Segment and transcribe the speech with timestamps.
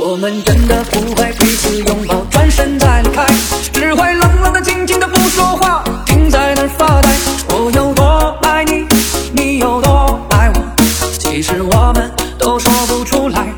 [0.00, 3.26] 我们真的不会彼此拥抱转身再离开
[3.72, 7.10] 只会冷冷的静静的不说话停在那儿发呆。
[7.48, 8.86] 我有多爱你
[9.32, 10.74] 你有多爱我
[11.18, 12.08] 其实我们
[12.38, 13.52] 都说不出来。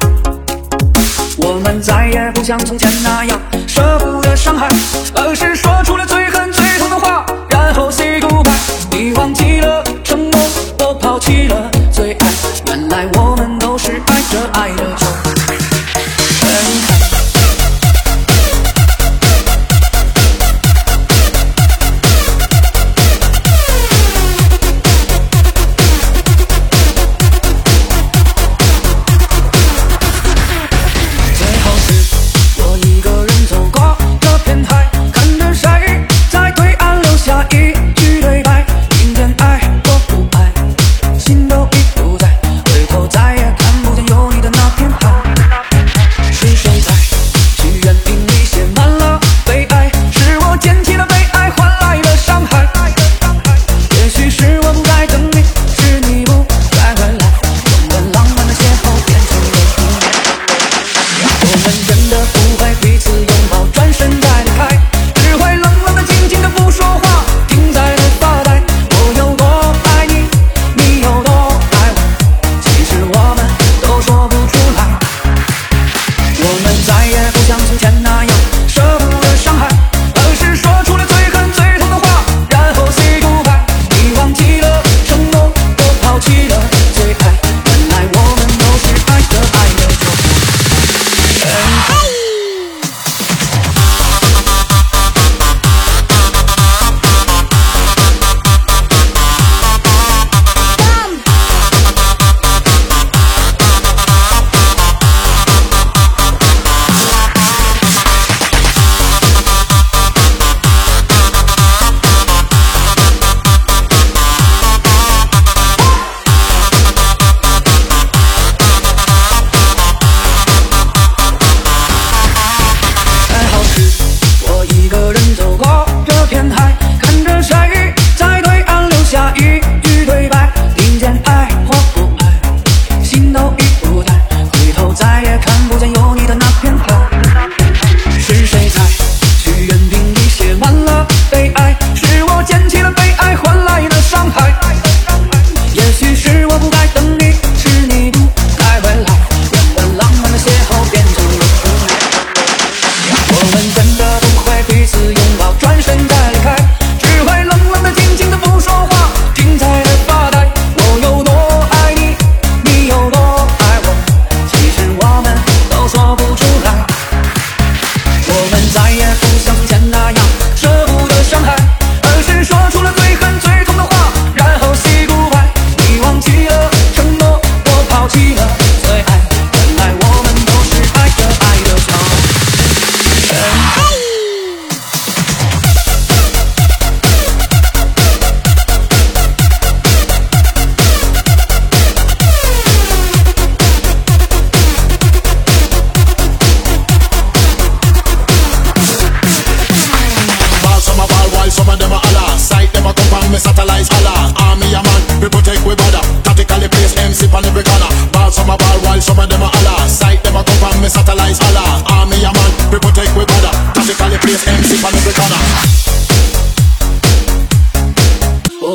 [1.37, 4.67] 我们再也不像从前那样舍不得伤害
[5.15, 6.40] 而是说出了最后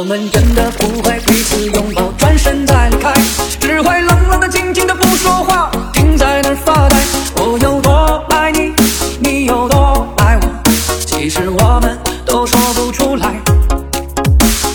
[0.05, 3.11] 我们真的不会彼此拥抱转身再离开
[3.59, 6.95] 只会冷冷的静静的不说话停在那儿发呆。
[7.37, 8.71] 我有多爱你
[9.19, 10.63] 你有多爱我。
[11.07, 13.33] 其实我们都说不出来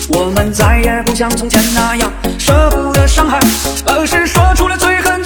[0.09, 3.39] 我们再也不像从前那样舍不得伤害
[3.85, 5.23] 而是说出了最狠